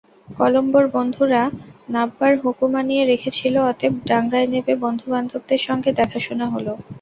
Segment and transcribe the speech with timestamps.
[0.31, 1.41] কলম্বোর বন্ধুরা
[1.89, 6.67] নাববার হুকুম আনিয়ে রেখেছিল, অতএব ডাঙায় নেবে বন্ধু-বান্ধবদের সঙ্গে দেখাশুনা হল।